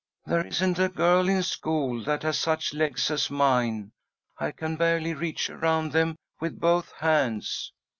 [0.25, 3.91] There isn't a girl in school that has such legs as mine.
[4.39, 7.71] I can barely reach around them with both hands."